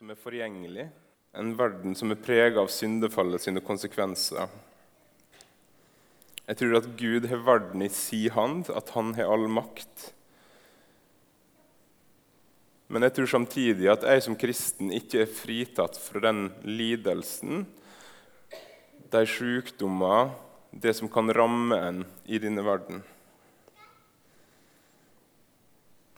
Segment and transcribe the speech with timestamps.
[0.00, 0.86] som er forgjengelig,
[1.36, 4.48] en verden som er prega av syndefallet sine konsekvenser.
[6.46, 10.06] Jeg tror at Gud har verden i si hand, at han har all makt.
[12.88, 17.66] Men jeg tror samtidig at jeg som kristen ikke er fritatt fra den lidelsen,
[19.12, 20.32] de sykdommer,
[20.72, 23.04] det som kan ramme en i denne verden.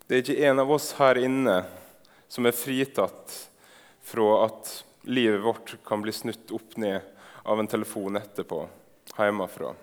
[0.06, 1.64] Det er ikke en av oss her inne
[2.30, 3.48] som er fritatt
[4.02, 4.72] fra at
[5.02, 7.00] livet vårt kan bli snudd opp ned
[7.42, 8.64] av en telefon etterpå
[9.16, 9.74] hjemmefra.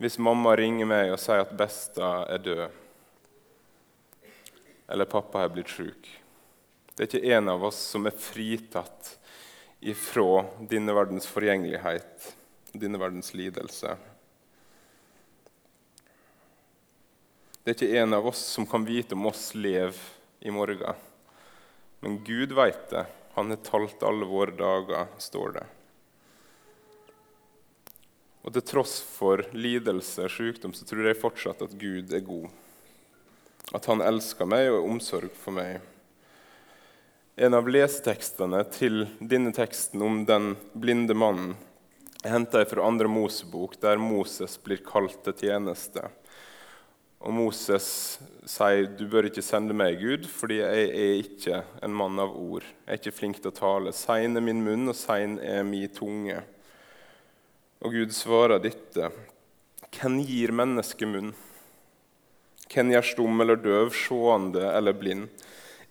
[0.00, 2.78] Hvis mamma ringer meg og sier at besta er død,
[4.92, 6.08] eller pappa er blitt sjuk.
[6.92, 9.14] Det er ikke en av oss som er fritatt
[9.80, 12.26] ifra denne verdens forgjengelighet,
[12.72, 13.94] denne verdens lidelse.
[17.62, 19.98] Det er ikke en av oss som kan vite om oss lever
[20.42, 20.98] i morgen.
[22.02, 23.06] Men Gud veit det.
[23.34, 25.64] Han har talt alle våre dager, står det.
[28.42, 32.50] Og til tross for lidelse og sykdom så tror jeg fortsatt at Gud er god.
[33.72, 35.78] At han elsker meg og er omsorg for meg.
[37.36, 41.54] En av lesetekstene til denne teksten om den blinde mannen
[42.22, 46.10] er henta fra andre Mosebok, der Moses blir kalt til tjeneste.
[47.22, 47.86] Og Moses
[48.50, 52.66] sier du bør ikke sende meg, Gud, fordi jeg er ikke en mann av ord.
[52.82, 53.92] Jeg er ikke flink til å tale.
[53.94, 56.40] Sein er min munn, og sein er min tunge.
[57.82, 59.12] Og Gud svarer dette.
[59.92, 61.32] Hvem gir mennesket munn?
[62.72, 65.28] Hvem gjør stum eller døv, seende eller blind?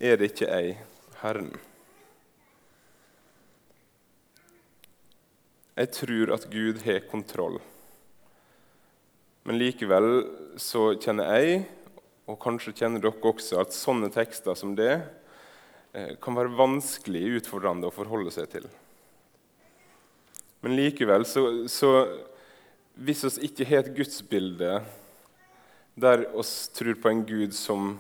[0.02, 0.80] Er det ikke jeg?
[1.22, 1.52] Herren.
[5.78, 7.62] Jeg tror at Gud har kontroll.
[9.48, 10.10] Men likevel
[10.62, 11.64] så kjenner jeg,
[12.30, 17.90] og kanskje kjenner dere også, at sånne tekster som det eh, kan være vanskelig utfordrende
[17.90, 18.68] å forholde seg til.
[20.62, 21.90] Men likevel, så, så
[23.02, 24.76] hvis oss ikke har et gudsbilde
[26.02, 27.96] der oss tror på en Gud som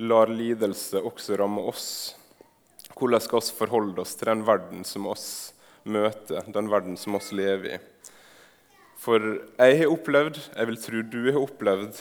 [0.00, 2.16] lar lidelse også ramme oss,
[2.96, 5.28] hvordan skal vi forholde oss til den verden som oss
[5.84, 7.78] møter, den verden som oss lever i?
[9.06, 11.98] For jeg har opplevd, jeg vil tro du har opplevd,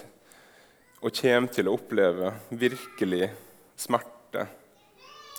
[1.06, 3.28] og kommer til å oppleve virkelig
[3.78, 4.48] smerte,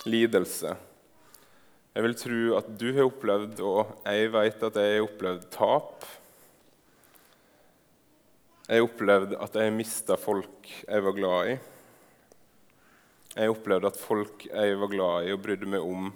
[0.07, 0.71] lidelse.
[1.91, 6.07] Jeg vil tro at du har opplevd, og jeg vet at jeg har opplevd, tap.
[8.69, 11.59] Jeg har opplevd at jeg har mista folk jeg var glad i.
[13.33, 16.09] Jeg har opplevd at folk jeg var glad i og brydde meg om,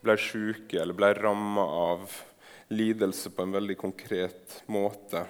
[0.00, 2.20] ble syke eller ble ramma av
[2.70, 5.24] lidelse på en veldig konkret måte.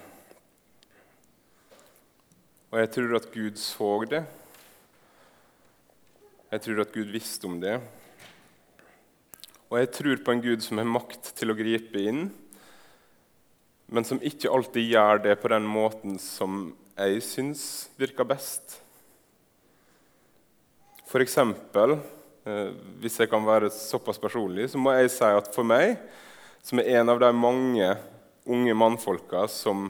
[2.71, 4.21] Og jeg tror at Gud så det.
[6.51, 7.79] Jeg tror at Gud visste om det.
[9.71, 12.25] Og jeg tror på en Gud som har makt til å gripe inn,
[13.91, 17.63] men som ikke alltid gjør det på den måten som jeg syns
[17.99, 18.77] virker best.
[21.07, 21.97] For eksempel,
[22.45, 22.69] eh,
[23.03, 25.97] hvis jeg kan være såpass personlig, så må jeg si at for meg,
[26.61, 27.89] som er en av de mange
[28.45, 29.89] unge mannfolka som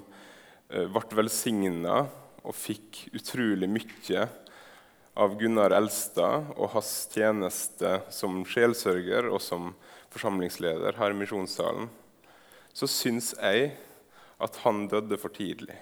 [0.70, 2.06] eh, ble velsigna
[2.42, 4.28] og fikk utrolig mye
[5.22, 9.74] av Gunnar Elstad og hans tjeneste som sjelsørger og som
[10.12, 11.90] forsamlingsleder her i Misjonssalen,
[12.74, 13.74] så syns jeg
[14.42, 15.76] at han døde for tidlig.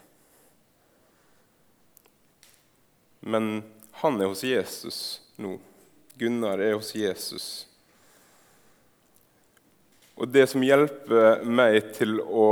[3.20, 3.64] Men
[4.02, 5.00] han er hos Jesus
[5.40, 5.58] nå.
[6.20, 7.69] Gunnar er hos Jesus.
[10.20, 12.50] Og det som hjelper meg til å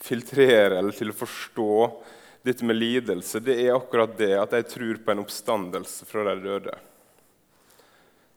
[0.00, 1.72] filtrere eller til å forstå
[2.44, 6.36] dette med lidelse, det er akkurat det at jeg tror på en oppstandelse fra de
[6.44, 6.76] døde.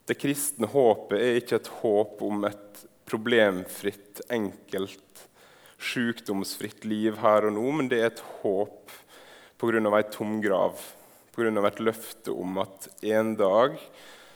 [0.08, 5.24] Det kristne håpet er ikke et håp om et problemfritt, enkelt,
[5.84, 8.92] sykdomsfritt liv her og nå, men det er et håp
[9.60, 9.80] pga.
[9.98, 10.80] ei tom grav
[11.36, 11.68] pga.
[11.68, 13.78] et løfte om at en dag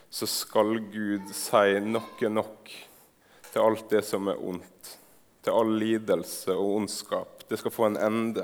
[0.09, 2.71] så skal Gud si nok er nok
[3.57, 4.89] til alt det som er ondt,
[5.41, 7.41] til all lidelse og ondskap.
[7.49, 8.43] Det skal få en ende.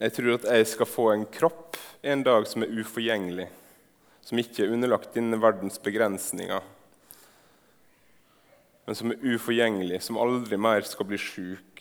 [0.00, 3.46] Jeg tror at jeg skal få en kropp en dag som er uforgjengelig,
[4.28, 6.66] som ikke er underlagt denne verdens begrensninger,
[8.84, 11.80] men som er uforgjengelig, som aldri mer skal bli sjuk,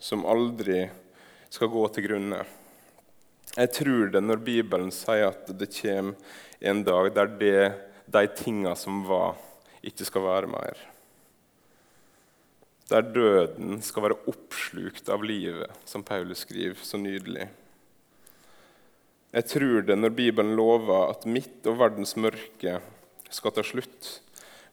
[0.00, 0.86] som aldri
[1.52, 2.40] skal gå til grunne.
[3.58, 6.16] Jeg tror det når Bibelen sier at det kommer
[6.62, 7.72] en dag der det,
[8.06, 9.34] de tinga som var,
[9.82, 10.78] ikke skal være mer.
[12.90, 17.48] Der døden skal være oppslukt av livet, som Paulus skriver så nydelig.
[19.32, 22.76] Jeg tror det når Bibelen lover at mitt og verdens mørke
[23.32, 24.18] skal ta slutt,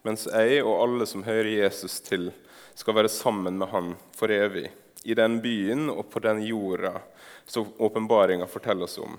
[0.03, 2.29] mens jeg og alle som hører Jesus til,
[2.75, 4.67] skal være sammen med Han for evig,
[5.07, 6.99] i den byen og på den jorda
[7.47, 9.15] som åpenbaringa forteller oss om.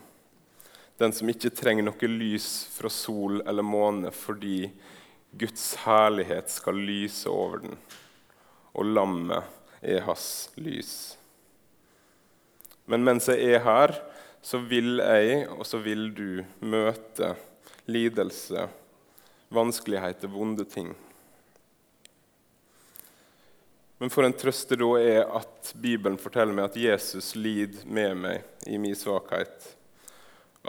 [1.00, 4.68] Den som ikke trenger noe lys fra sol eller måne fordi
[5.40, 7.78] Guds herlighet skal lyse over den,
[8.76, 9.46] og lammet
[9.80, 10.92] er hans lys.
[12.90, 13.94] Men mens jeg er her,
[14.42, 17.32] så vil jeg, og så vil du, møte
[17.88, 18.66] lidelse,
[19.48, 20.92] vanskeligheter, vonde ting.
[24.00, 28.16] Men for en trøst det da er at Bibelen forteller meg at Jesus lider med
[28.20, 29.76] meg i min svakhet.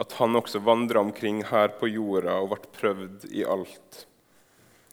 [0.00, 4.06] At han også vandra omkring her på jorda og ble prøvd i alt.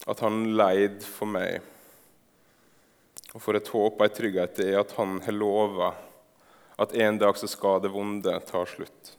[0.09, 1.61] At han leid for meg.
[3.33, 5.93] Og for et håp og en trygghet det er at han har lova
[6.79, 9.15] at en dag så skal det vonde ta slutt.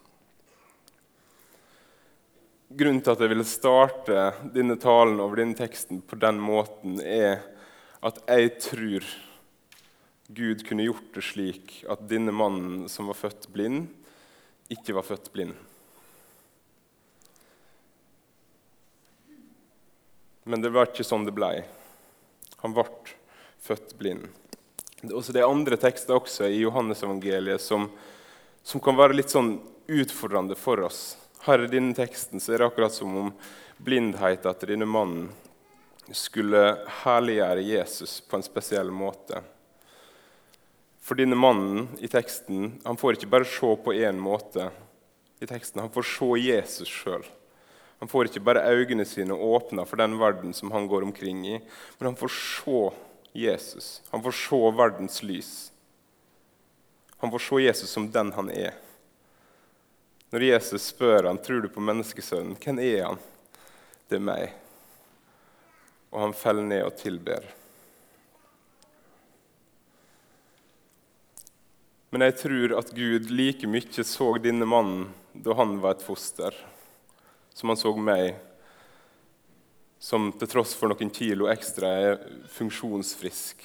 [2.70, 7.42] Grunnen til at jeg ville starte denne talen over denne teksten på den måten, er
[8.00, 9.08] at jeg tror
[10.30, 13.88] Gud kunne gjort det slik at denne mannen som var født blind,
[14.70, 15.56] ikke var født blind.
[20.50, 21.62] Men det var ikke sånn det ble.
[22.64, 22.82] Han ble
[23.62, 24.24] født blind.
[24.98, 27.86] Det er, det er andre tekster også i Johannesevangeliet som,
[28.66, 29.54] som kan være litt sånn
[29.86, 31.14] utfordrende for oss.
[31.46, 33.30] Her i denne teksten så er det akkurat som om
[33.78, 35.30] blindheten til denne mannen
[36.10, 36.64] skulle
[37.04, 39.44] herliggjøre Jesus på en spesiell måte.
[40.98, 44.72] For denne mannen i teksten han får ikke bare se på én måte.
[45.40, 47.24] i teksten, Han får se Jesus sjøl.
[48.00, 51.58] Han får ikke bare øynene sine åpna for den verden som han går omkring i,
[51.98, 52.78] men han får se
[53.36, 54.00] Jesus.
[54.10, 55.50] Han får se verdens lys.
[57.20, 58.72] Han får se Jesus som den han er.
[60.32, 63.20] Når Jesus spør han, tror du på menneskesønnen, hvem er han?
[64.08, 64.52] Det er meg.
[66.10, 67.44] Og han faller ned og tilber.
[72.10, 76.56] Men jeg tror at Gud like mye så denne mannen da han var et foster,
[77.54, 78.38] som han så meg
[80.00, 82.16] som til tross for noen kilo ekstra er
[82.54, 83.60] funksjonsfrisk,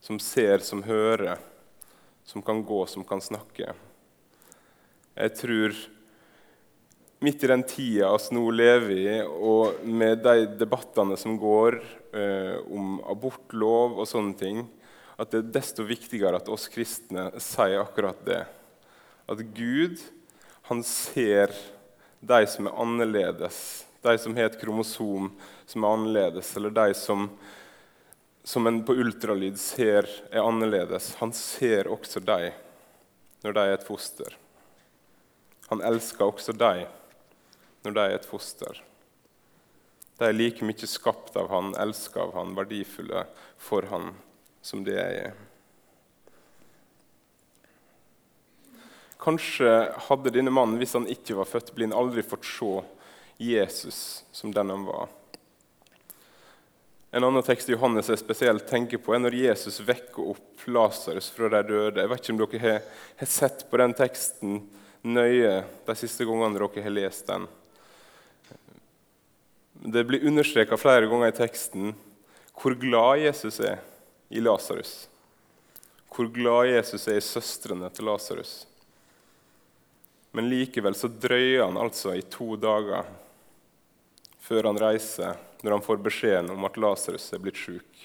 [0.00, 1.36] som ser, som hører,
[2.24, 3.74] som kan gå, som kan snakke.
[5.18, 5.76] Jeg tror
[7.20, 11.80] midt i den tida vi nå lever i, og med de debattene som går
[12.14, 14.64] eh, om abortlov og sånne ting,
[15.18, 18.44] at det er desto viktigere at oss kristne sier akkurat det.
[19.28, 19.98] At Gud
[20.70, 21.52] han ser
[22.20, 25.30] de som er annerledes de som har et kromosom
[25.66, 27.28] som er annerledes, eller de som,
[28.44, 31.14] som en på ultralyd ser er annerledes.
[31.20, 32.52] Han ser også dem
[33.44, 34.36] når de er et foster.
[35.68, 36.86] Han elsker også dem
[37.84, 38.80] når de er et foster.
[40.18, 43.26] De er like mye skapt av han, elsket av han, verdifulle
[43.60, 44.12] for han
[44.64, 45.36] som det jeg er.
[49.18, 49.70] Kanskje
[50.08, 52.72] hadde denne mannen, hvis han ikke var født blind, aldri fått se
[53.38, 55.08] Jesus som den han var.
[57.10, 61.48] En annen tekst Johannes jeg spesielt tenker på, er når Jesus vekker opp Lasarus fra
[61.54, 62.02] de døde.
[62.02, 62.82] Jeg vet ikke om dere har,
[63.22, 64.58] har, sett på den teksten
[65.08, 67.46] nøye de siste gangene dere har lest den.
[69.88, 71.94] Det blir understreka flere ganger i teksten
[72.58, 73.78] hvor glad Jesus er
[74.28, 75.06] i Lasarus.
[76.12, 78.66] Hvor glad Jesus er i søstrene til Lasarus.
[80.36, 83.08] Men likevel så drøyer han altså i to dager
[84.48, 88.04] før han reiser, når han får beskjeden om at Lasarus er blitt sjuk.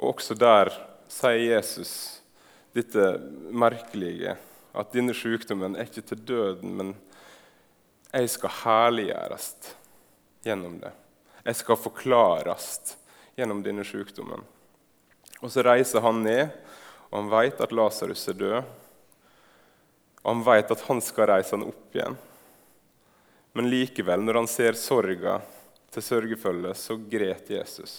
[0.00, 0.72] Og også der
[1.10, 1.92] sier Jesus
[2.76, 3.04] dette
[3.50, 4.36] merkelige,
[4.72, 6.94] at denne sykdommen er ikke til døden, men
[8.10, 9.50] jeg skal herliggjøres
[10.46, 10.92] gjennom det.
[11.44, 12.96] Jeg skal forklares
[13.36, 14.42] gjennom denne sykdommen.
[15.40, 16.50] Og Så reiser han ned,
[17.10, 18.62] og han vet at Lasarus er død.
[20.22, 22.16] Og han vet at han skal reise han opp igjen.
[23.56, 25.40] Men likevel, når han ser sorga
[25.90, 27.94] til sørgefølget, så gret Jesus.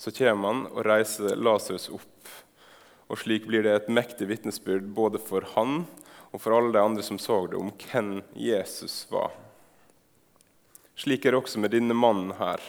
[0.00, 2.32] Så kommer han og reiser Lasarus opp.
[3.10, 5.84] Og Slik blir det et mektig vitnesbyrd både for han
[6.30, 9.34] og for alle de andre som så det, om hvem Jesus var.
[10.94, 12.62] Slik er det også med denne mannen her.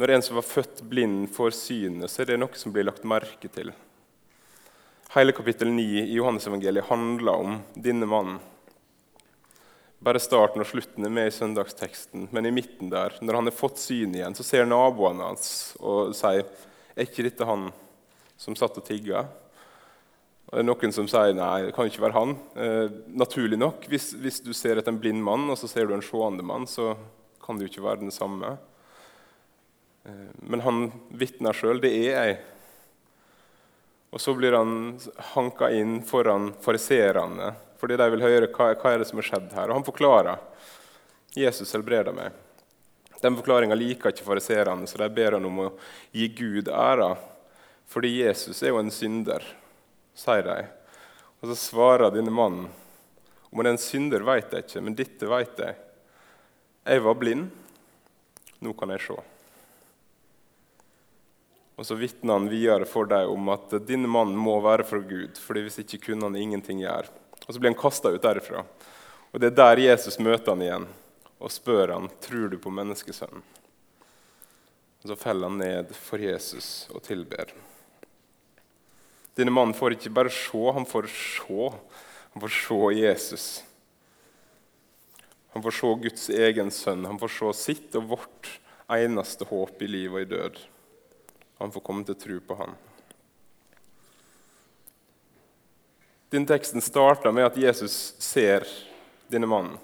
[0.00, 3.04] Når en som var født blind, får synet, så er det noe som blir lagt
[3.04, 3.72] merke til.
[5.10, 8.36] Hele kapittel 9 i Johannesevangeliet handler om denne mannen.
[9.98, 13.56] Bare starten og slutten er med i søndagsteksten, men i midten der, når han har
[13.56, 15.48] fått syn igjen, så ser naboene hans
[15.82, 16.44] og sier
[16.94, 17.72] er ikke dette han
[18.38, 19.24] som satt og tigga?
[20.46, 22.36] Og det er Noen som sier nei, det kan ikke være han.
[22.54, 25.96] Eh, naturlig nok, hvis, hvis, du ser etter en blind mann og så ser du
[25.98, 26.94] en seende mann, så
[27.42, 28.54] kan det jo ikke være den samme.
[30.06, 31.82] Eh, men han vitner sjøl.
[31.82, 32.40] Det er jeg.
[34.10, 34.98] Og så blir han
[35.34, 39.54] hanka inn foran fariserene, fordi de vil høre hva, hva er det som har skjedd
[39.54, 39.70] her.
[39.70, 40.42] Og han forklarer.
[41.38, 42.34] Jesus helbreder meg.
[43.22, 45.70] Den forklaringa liker ikke fariserene, så de ber han om å
[46.16, 47.12] gi Gud æra.
[47.90, 49.44] Fordi Jesus er jo en synder
[50.20, 50.58] sier de.
[51.40, 52.68] Og så svarer denne mannen
[53.50, 55.78] om han er en synder, vet jeg ikke, men dette vet jeg.
[56.86, 57.48] Jeg var blind,
[58.62, 59.16] nå kan jeg se.
[61.80, 65.38] Og Så vitner han videre for deg om at denne mannen må være fra Gud,
[65.40, 67.08] fordi hvis ikke kunne han ingenting gjøre.
[67.46, 68.66] Og Så blir han kasta ut derifra.
[69.32, 70.84] Og Det er der Jesus møter han igjen
[71.40, 73.40] og spør han, tror du på menneskesønnen.
[75.00, 77.48] Og Så faller han ned for Jesus og tilber.
[79.34, 81.70] Denne mannen får ikke bare se, han får se.
[82.34, 83.46] Han får se Jesus.
[85.54, 87.08] Han får se Guds egen sønn.
[87.08, 88.52] Han får se sitt og vårt
[88.92, 90.60] eneste håp i liv og i død.
[91.60, 92.74] Han får komme til å tro på han.
[96.30, 98.64] Denne teksten starter med at Jesus ser
[99.28, 99.76] denne mannen.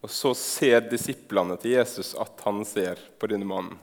[0.00, 3.76] Og så ser disiplene til Jesus at han ser på denne mannen.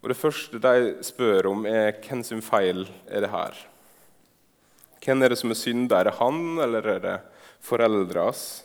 [0.00, 3.58] Og Det første de spør om, er hvem sin feil er det her?
[5.04, 5.98] Hvem er det som er synder?
[6.00, 7.16] Er det han, eller er det
[7.64, 8.64] foreldras?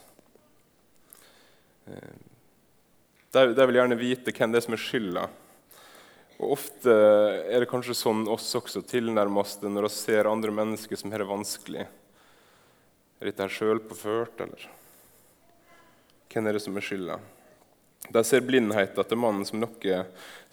[1.92, 2.25] Eh,
[3.36, 5.26] de, de vil gjerne vite hvem det er som er skylda.
[6.36, 6.94] Og Ofte
[7.48, 11.24] er det kanskje sånn oss også tilnærmes det når vi ser andre mennesker som har
[11.24, 11.86] det vanskelig.
[13.20, 14.68] Er dette sjølpåført, eller?
[16.32, 17.20] Hvem er det som er skylda?
[18.12, 20.02] De ser blindheten til mannen som noe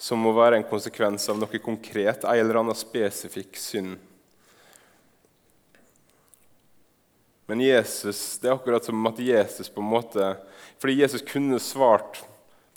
[0.01, 3.99] som må være en konsekvens av noe konkret, en eller annen spesifikk synd.
[7.51, 10.29] Men Jesus, det er akkurat som at Jesus på en måte
[10.81, 12.23] Fordi Jesus kunne svart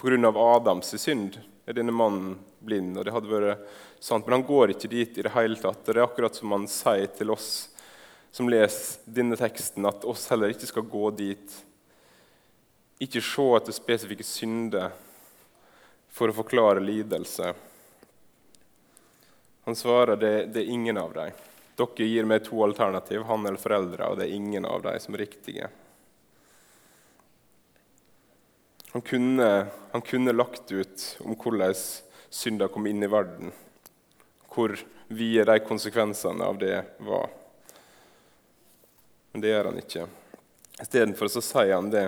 [0.06, 0.32] pga.
[0.46, 2.98] Adams synd er denne mannen blind.
[2.98, 3.70] og det hadde vært
[4.00, 5.86] sant, Men han går ikke dit i det hele tatt.
[5.86, 7.70] Det er akkurat som han sier til oss
[8.36, 11.54] som leser denne teksten, at oss heller ikke skal gå dit
[13.00, 14.92] ikke se etter spesifikke synder
[16.16, 17.54] for å forklare lidelse.
[19.66, 21.32] Han svarer det, det er ingen av dem.
[21.76, 25.18] Dere gir meg to alternativ, han eller foreldre, og det er ingen av dem som
[25.18, 25.68] er riktige.
[28.96, 31.76] Han kunne, han kunne lagt ut om hvordan
[32.32, 33.52] synda kom inn i verden,
[34.56, 34.72] hvor
[35.12, 37.28] vide de konsekvensene av det var.
[39.34, 40.08] Men det gjør han ikke.
[40.80, 42.08] Istedenfor sier han det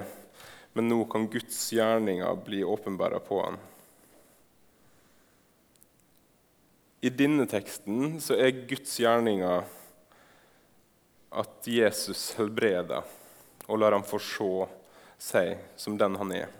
[0.77, 3.55] men nå kan Guds gjerninger bli åpenbara på han.
[7.01, 9.63] I denne teksten så er Guds gjerninger
[11.41, 13.09] at Jesus helbreder
[13.65, 14.51] og lar ham få se
[15.17, 16.53] seg som den han er.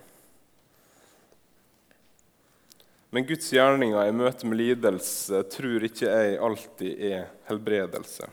[3.10, 8.28] Men Guds gjerninger i møte med lidelse tror ikke jeg alltid er helbredelse.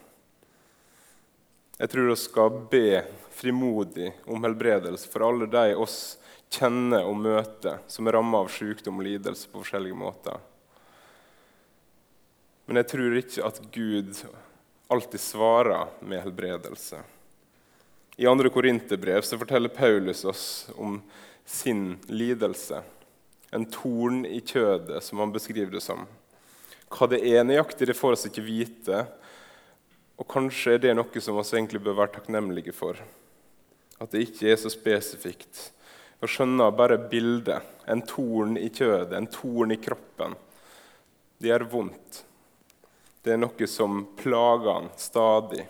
[1.79, 2.89] Jeg tror vi skal be
[3.36, 6.17] frimodig om helbredelse for alle de oss
[6.51, 10.39] kjenner og møter som er rammet av sykdom og lidelse på forskjellige måter.
[12.65, 14.24] Men jeg tror ikke at Gud
[14.91, 17.00] alltid svarer med helbredelse.
[18.15, 18.50] I 2.
[18.55, 21.01] Korinterbrev forteller Paulus oss om
[21.46, 22.82] sin lidelse.
[23.56, 26.04] En torn i kjødet, som han beskriver det som.
[26.92, 29.06] Hva det er nøyaktig, det får oss ikke vite,
[30.16, 33.00] og kanskje er det noe som vi egentlig bør være takknemlige for.
[34.00, 35.70] At det ikke er så spesifikt.
[36.22, 37.64] Vi skjønner bare bildet.
[37.92, 40.36] En torn i kjødet, en torn i kroppen.
[41.38, 42.22] Det gjør vondt.
[43.26, 45.66] Det er noe som plager han stadig.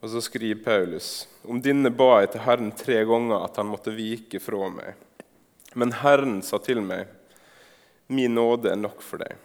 [0.00, 3.94] Og så skriver Paulus.: Om denne ba jeg til Herren tre ganger at han måtte
[3.96, 5.05] vike fra meg.
[5.76, 7.10] Men Herren sa til meg,
[8.08, 9.36] min nåde er nok for deg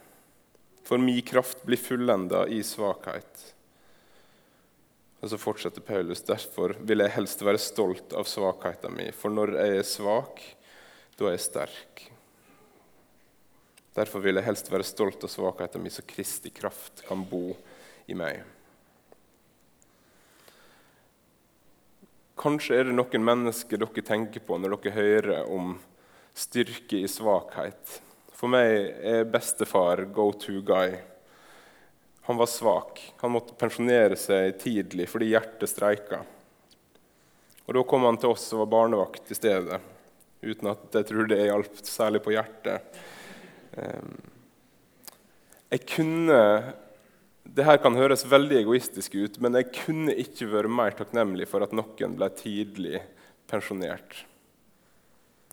[0.92, 3.54] for min kraft blir fullenda i svakhet.
[5.22, 9.54] Og så fortsetter Paulus.: Derfor vil jeg helst være stolt av svakheten min, for når
[9.56, 10.42] jeg er svak,
[11.16, 12.02] da er jeg sterk.
[13.96, 17.54] Derfor vil jeg helst være stolt av svakheten min, så Kristi kraft kan bo
[18.12, 18.44] i meg.
[22.42, 25.78] Kanskje er det noen mennesker dere tenker på når dere hører om
[26.38, 28.02] styrke i svakhet.
[28.36, 30.98] For meg er bestefar go to guy.
[32.30, 33.02] Han var svak.
[33.22, 36.22] Han måtte pensjonere seg tidlig fordi hjertet streika.
[37.66, 39.80] Og Da kom han til oss og var barnevakt i stedet,
[40.42, 43.02] uten at jeg tror det hjalp særlig på hjertet.
[43.78, 44.18] Ehm,
[45.72, 46.40] Jeg kunne
[47.52, 51.64] det her kan høres veldig egoistisk ut, men jeg kunne ikke vært mer takknemlig for
[51.66, 53.02] at noen ble tidlig
[53.52, 54.22] pensjonert.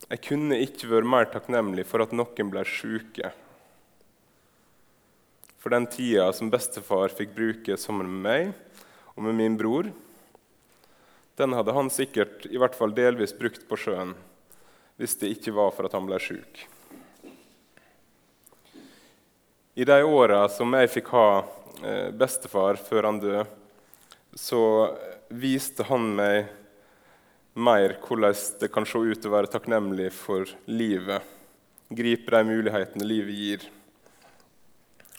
[0.07, 3.33] Jeg kunne ikke vært mer takknemlig for at noen ble syke.
[5.59, 8.79] For den tida som bestefar fikk bruke sammen med meg
[9.17, 9.91] og med min bror,
[11.39, 14.17] den hadde han sikkert i hvert fall delvis brukt på sjøen
[14.99, 16.65] hvis det ikke var for at han ble sjuk.
[19.79, 21.29] I de åra som jeg fikk ha
[21.85, 23.45] Eh, bestefar før han døde,
[24.35, 24.63] så
[25.31, 26.49] viste han meg
[27.59, 31.25] mer hvordan det kan se ut å være takknemlig for livet.
[31.89, 33.67] Gripe de mulighetene livet gir.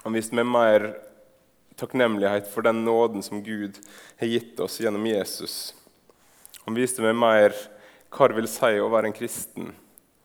[0.05, 0.87] Han viste meg mer
[1.79, 3.79] takknemlighet for den nåden som Gud
[4.19, 5.73] har gitt oss gjennom Jesus.
[6.65, 7.55] Han viste meg mer
[8.09, 9.73] hva det vil si å være en kristen,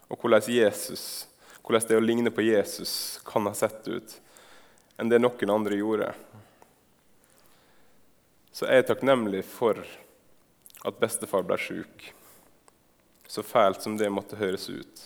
[0.09, 1.27] og hvordan, Jesus,
[1.65, 4.15] hvordan det å ligne på Jesus kan ha sett ut
[5.01, 6.13] enn det noen andre gjorde.
[8.55, 9.81] Så jeg er takknemlig for
[10.85, 12.11] at bestefar ble sjuk,
[13.27, 15.05] så fælt som det måtte høres ut.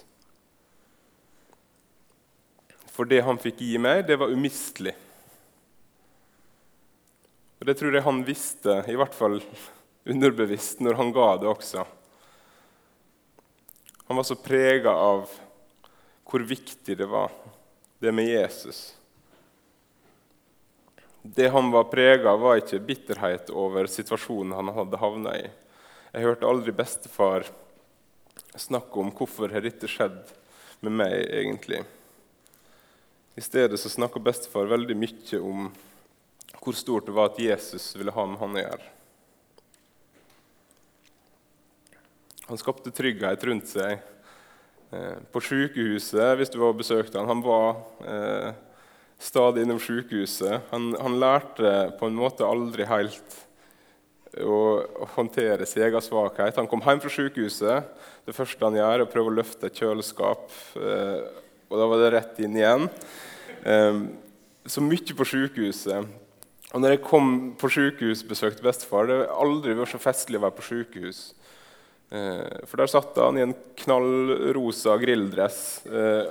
[2.91, 4.97] For det han fikk gi meg, det var umistelig.
[7.59, 9.39] Og Det tror jeg han visste, i hvert fall
[10.09, 11.85] underbevisst, når han ga det også.
[14.09, 15.31] Han var så prega av
[16.29, 17.33] hvor viktig det var,
[17.99, 18.97] det med Jesus.
[21.23, 25.49] Det han var prega av, var ikke bitterhet over situasjonen han hadde havna i.
[26.13, 27.47] Jeg hørte aldri bestefar
[28.59, 30.21] snakke om hvorfor har dette skjedd
[30.81, 31.83] med meg egentlig.
[33.39, 35.69] I stedet så snakka bestefar veldig mye om
[36.59, 38.95] hvor stort det var at Jesus ville ha med han å gjøre.
[42.49, 44.01] Han skapte trygghet rundt seg.
[44.91, 48.57] Eh, på sykehuset, hvis du var og besøkte han, han var eh,
[49.21, 50.65] stadig innom sykehuset.
[50.73, 53.37] Han, han, lærte på en måte aldri helt
[54.45, 54.61] å,
[55.15, 56.57] håndtere sin egen svakhet.
[56.59, 57.91] Han kom hjem fra sykehuset.
[58.27, 60.49] Det første han gjør, er å prøve å løfte et kjøleskap.
[60.79, 61.21] Eh,
[61.69, 62.89] og da var det rett inn igjen.
[63.65, 64.01] Eh,
[64.69, 66.17] så mye på sykehuset.
[66.69, 70.45] Og når jeg kom på sykehus, besøkte bestefar, det har aldri vært så festlig å
[70.45, 71.23] være på sykehus.
[72.13, 75.63] Eh, for der satt han i en knallrosa grilldress.
[75.89, 76.29] Eh,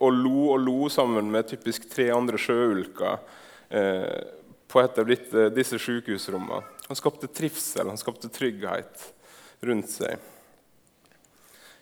[0.00, 3.22] og lo og lo sammen med typisk tre andre sjøulker
[4.68, 5.10] på et av
[5.54, 6.64] disse sykehusrommene.
[6.86, 9.04] Han skapte trivsel, han skapte trygghet
[9.66, 10.18] rundt seg.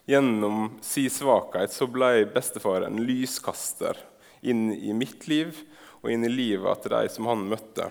[0.09, 3.99] Gjennom sin svakhet så ble bestefar en lyskaster
[4.44, 5.57] inn i mitt liv
[6.03, 7.88] og inn i livet til de som han møtte.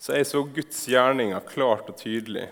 [0.00, 2.46] Så jeg så Guds gjerninger klart og tydelig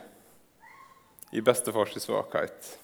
[1.33, 2.77] i bestefars svakhet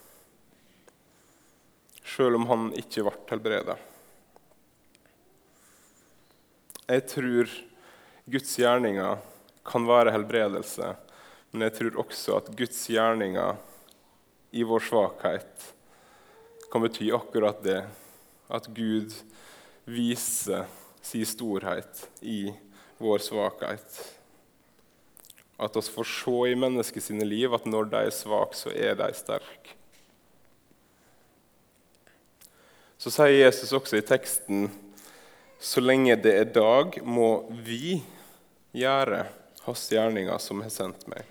[2.05, 3.77] sjøl om han ikke ble helbreda.
[6.85, 7.49] Jeg tror
[8.29, 9.21] Guds gjerninger
[9.65, 10.91] kan være helbredelse,
[11.53, 13.57] men jeg tror også at Guds gjerninger
[14.53, 15.71] i vår svakhet
[16.69, 17.81] kan bety akkurat det.
[18.53, 19.15] At Gud
[19.89, 20.69] viser
[21.01, 22.53] sin storhet i
[23.01, 23.97] vår svakhet.
[25.57, 29.09] At oss får se i menneskets liv at når de er svake, så er de
[29.17, 29.79] sterke.
[33.01, 34.69] Så sier Jesus også i teksten
[35.59, 38.03] så lenge det er dag, må vi
[38.75, 39.25] gjøre
[39.65, 41.25] hans gjerninger som har sendt meg.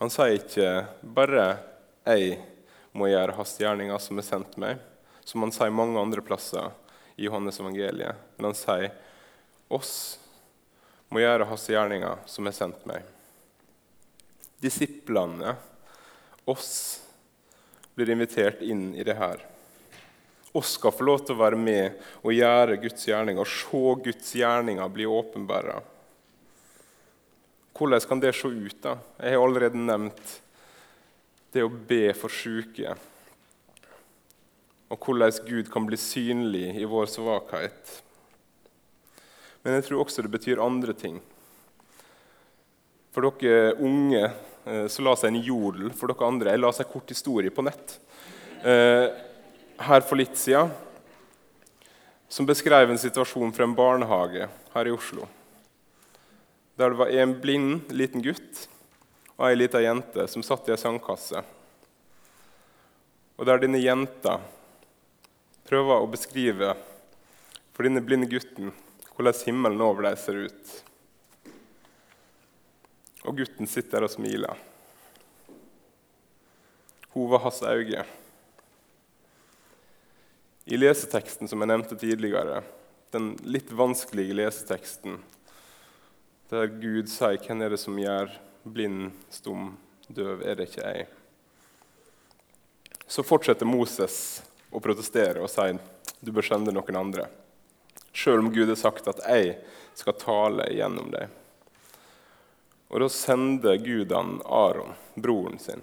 [0.00, 0.70] Han sier ikke
[1.02, 1.58] bare
[2.04, 2.38] 'jeg
[2.92, 4.78] må gjøre hans gjerninger som har sendt meg',
[5.24, 6.70] som han sier mange andre plasser
[7.16, 8.16] i Johannes evangeliet.
[8.36, 8.92] Men han sier
[9.70, 10.18] 'oss
[11.08, 13.02] må gjøre hans gjerninger som har sendt meg'.
[14.60, 15.56] Disiplene,
[16.46, 17.00] oss,
[17.94, 19.55] blir invitert inn i det her
[20.58, 24.94] oss skal få lov til å være med og gjøre Guds gjerninger se Guds gjerninger
[24.94, 25.78] bli åpenbara.
[27.76, 28.78] Hvordan kan det se ut?
[28.82, 28.96] da?
[29.20, 30.32] Jeg har allerede nevnt
[31.52, 32.96] det å be for syke.
[34.88, 37.96] Og hvordan Gud kan bli synlig i vår svakhet.
[39.64, 41.18] Men jeg tror også det betyr andre ting.
[43.12, 45.90] For dere unge eh, så la seg en jodel.
[45.96, 47.96] For dere andre jeg la seg kort historie på nett.
[48.62, 49.08] Eh,
[49.78, 50.70] her for litt siden
[52.28, 55.28] som beskrev en situasjon fra en barnehage her i Oslo.
[56.76, 58.66] Der det var en blind liten gutt
[59.36, 61.42] og ei lita jente som satt i ei sandkasse.
[63.36, 64.38] Og der denne jenta
[65.68, 66.74] prøver å beskrive
[67.76, 68.72] for denne blinde gutten
[69.16, 70.76] hvordan himmelen over dem ser ut.
[73.26, 74.60] Og gutten sitter der og smiler.
[77.16, 78.04] Hun var hans øyne.
[80.66, 82.58] I leseteksten som jeg nevnte tidligere,
[83.14, 85.20] den litt vanskelige leseteksten,
[86.50, 88.32] der Gud sier 'Hvem er det som gjør
[88.64, 89.76] blind, stum,
[90.08, 90.42] døv?
[90.42, 91.06] Er det ikke jeg?'
[93.06, 95.78] Så fortsetter Moses å protestere og si
[96.22, 97.30] 'Du bør sende noen andre',
[98.12, 99.58] sjøl om Gud har sagt at 'jeg
[99.94, 101.28] skal tale gjennom deg'.
[102.90, 105.82] Og Da sender Gud han Aron, broren sin,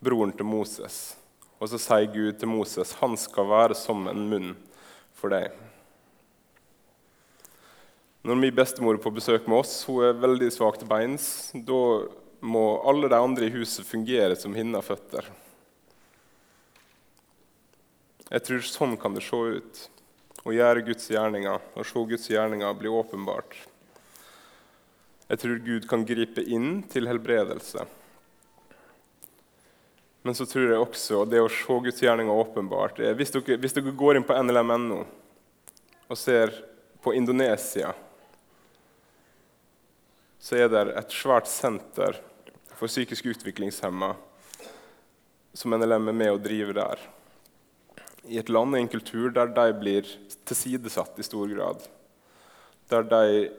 [0.00, 1.16] broren til Moses.
[1.62, 4.54] Og så sier Gud til Moses han skal være som en munn
[5.14, 5.52] for deg.
[8.26, 11.78] Når min bestemor er på besøk med oss, hun er veldig svak til beins, da
[12.42, 15.30] må alle de andre i huset fungere som hennes føtter.
[18.32, 19.82] Jeg tror sånn kan det se ut
[20.42, 23.54] å gjøre Guds gjerninger og se Guds gjerninger bli åpenbart.
[25.30, 27.86] Jeg tror Gud kan gripe inn til helbredelse.
[30.22, 33.94] Men så tror jeg også det å se Guds gjerninger åpenbart hvis dere, hvis dere
[33.98, 35.02] går inn på NLM.no
[36.12, 36.52] og ser
[37.02, 37.90] på Indonesia
[40.42, 42.18] så er det et svært senter
[42.74, 44.12] for psykisk utviklingshemma
[45.54, 47.02] som NLM er med å drive der.
[48.26, 50.08] I et land og en kultur der de blir
[50.48, 51.84] tilsidesatt i stor grad.
[52.90, 53.52] Der de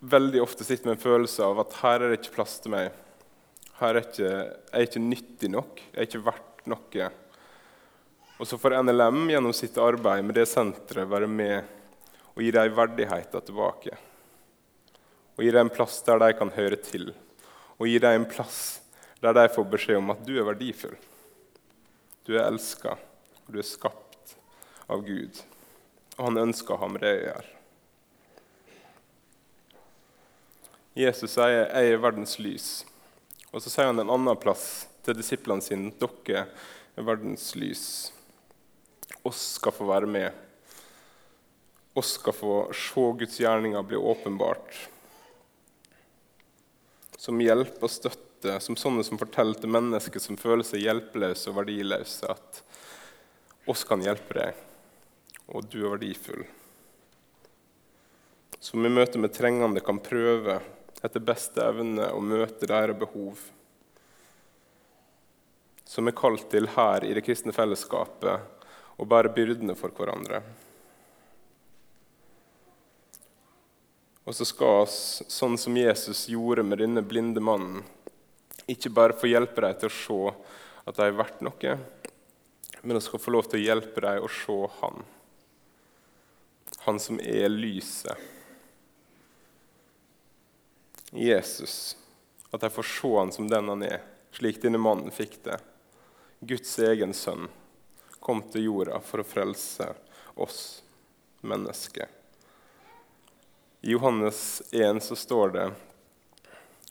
[0.00, 2.90] veldig ofte sitter med en følelse av at her er det ikke plass til meg.
[3.80, 5.80] Her er ikke, jeg er ikke nyttig nok.
[5.90, 7.10] Jeg er ikke verdt noe.
[8.40, 11.76] Og så får NLM gjennom sitt arbeid med det senteret være med
[12.30, 13.96] og gi dem verdigheten tilbake
[15.40, 17.14] og gi dem en plass der de kan høre til,
[17.80, 18.82] og gi dem en plass
[19.24, 20.98] der de får beskjed om at du er verdifull.
[22.28, 22.92] Du er elska,
[23.46, 24.34] og du er skapt
[24.84, 25.40] av Gud.
[26.18, 27.56] Og han ønsker å ha med det å gjøre.
[31.00, 32.84] Jesus sier 'Jeg er verdens lys'.
[33.50, 36.46] Og så sier han en annen plass til disiplene sine 'Dere
[36.96, 38.12] er verdens lys'.
[39.24, 40.32] Oss skal få være med.
[41.94, 44.88] Oss skal få se Guds gjerninger bli åpenbart
[47.20, 51.58] som hjelp og støtte, som sånne som forteller til mennesker som føler seg hjelpeløse og
[51.58, 52.62] verdiløse, at
[53.68, 54.62] oss kan hjelpe deg,
[55.52, 56.46] og du er verdifull.
[58.56, 60.60] Som i møte med trengende kan prøve
[61.02, 63.40] etter beste evne å møte deres behov.
[65.88, 68.60] Som er kalt til her i det kristne fellesskapet
[69.00, 70.42] å bære byrdene for hverandre.
[74.28, 74.92] Og så skal vi,
[75.32, 77.80] sånn som Jesus gjorde med denne blinde mannen,
[78.70, 80.34] ikke bare få hjelpe dem til å se
[80.86, 81.72] at de er verdt noe,
[82.82, 85.02] men vi skal få lov til å hjelpe dem å se Han.
[86.86, 88.29] Han som er lyset.
[91.10, 91.96] Jesus.
[92.50, 94.00] At de får se Han som den han er,
[94.32, 95.58] slik denne mannen fikk det.
[96.40, 97.48] Guds egen sønn
[98.20, 99.92] kom til jorda for å frelse
[100.40, 100.82] oss
[101.40, 102.08] mennesker.
[103.80, 105.66] I Johannes 1 så står det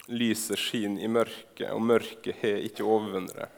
[0.10, 3.49] lyset skinner i mørket, og mørket har ikke overvunnet.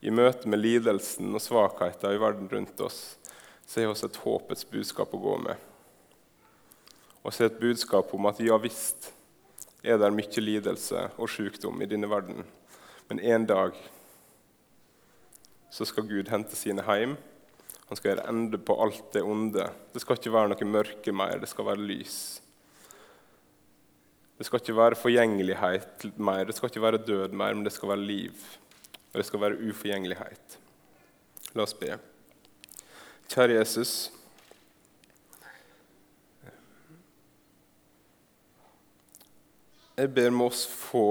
[0.00, 3.00] I møte med lidelsen og svakheten i verden rundt oss
[3.66, 5.56] så har vi et håpets budskap å gå med.
[7.26, 9.10] Og så et budskap om at ja visst
[9.86, 12.42] er det mye lidelse og sykdom i denne verden,
[13.08, 13.78] men en dag
[15.70, 17.16] så skal Gud hente sine hjem
[17.86, 19.68] han skal gjøre ende på alt det onde.
[19.94, 22.16] Det skal ikke være noe mørke mer, det skal være lys.
[24.36, 27.92] Det skal ikke være forgjengelighet mer, det skal ikke være død mer, men det skal
[27.94, 28.34] være liv.
[29.12, 30.58] Og det skal være uforgjengelighet.
[31.54, 31.94] La oss be.
[33.30, 33.94] Kjære Jesus.
[39.96, 41.06] Jeg ber med oss få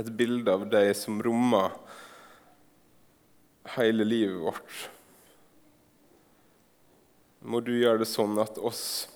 [0.00, 1.74] et bilde av deg som rommer
[3.76, 4.88] hele livet vårt
[7.40, 9.08] må du gjøre det sånn at oss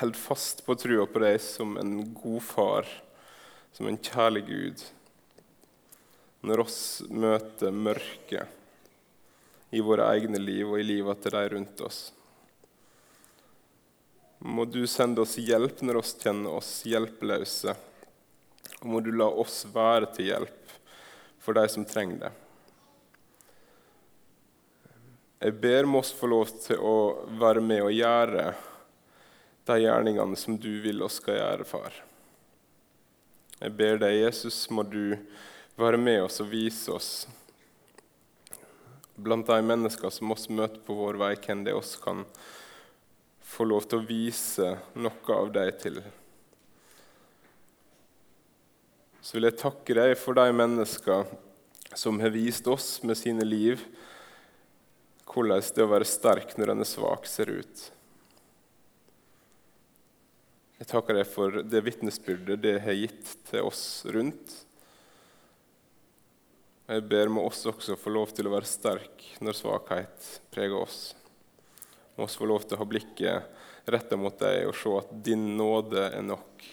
[0.00, 2.88] holder fast på trua på deg som en god far,
[3.76, 4.84] som en kjærlig Gud,
[6.44, 6.78] når oss
[7.10, 12.00] møter mørket i våre egne liv og i livet til de rundt oss.
[14.44, 17.72] Må du sende oss hjelp når oss kjenner oss hjelpeløse.
[18.82, 20.74] Og må du la oss være til hjelp
[21.40, 22.32] for de som trenger det.
[25.44, 26.96] Jeg ber Moss få lov til å
[27.40, 28.44] være med og gjøre
[29.68, 31.96] de gjerningene som du vil oss skal gjøre, far.
[33.60, 35.16] Jeg ber deg, Jesus, må du
[35.80, 37.10] være med oss og vise oss
[39.16, 42.24] blant de mennesker som oss møter på vår vei, hvem det oss kan
[43.54, 46.00] få lov til å vise noe av deg til.
[49.24, 51.28] Så vil jeg takke deg for de mennesker
[51.94, 53.80] som har vist oss med sine liv
[55.34, 57.80] hvordan det å være sterk når en er svak, ser ut.
[60.78, 64.54] Jeg takker deg for det vitnesbyrdet det har gitt til oss rundt.
[66.84, 70.82] Og Jeg ber med oss også få lov til å være sterk når svakhet preger
[70.84, 71.14] oss.
[72.14, 75.56] Må oss få lov til å ha blikket retta mot deg og se at din
[75.58, 76.64] nåde er nok.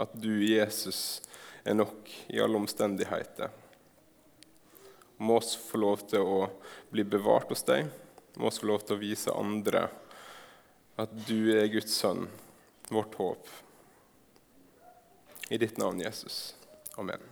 [0.00, 1.20] At du, Jesus,
[1.64, 3.50] er nok i alle omstendigheter.
[5.20, 6.38] Må oss få lov til å
[6.92, 7.90] bli bevart hos deg.
[8.40, 9.88] Må oss få lov til å vise andre
[11.00, 12.26] at du er Guds sønn,
[12.92, 13.52] vårt håp.
[15.50, 16.54] I ditt navn, Jesus.
[17.00, 17.24] Amen.